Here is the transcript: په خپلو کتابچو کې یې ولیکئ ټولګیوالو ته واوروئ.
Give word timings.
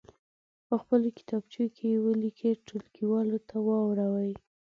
په 0.67 0.75
خپلو 0.81 1.07
کتابچو 1.17 1.63
کې 1.75 1.85
یې 1.91 1.97
ولیکئ 2.07 2.51
ټولګیوالو 2.67 3.37
ته 3.49 3.57
واوروئ. 3.67 4.31